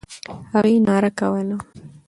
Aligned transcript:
هغې 0.53 0.75
ناره 0.87 1.11
کوله. 1.19 1.55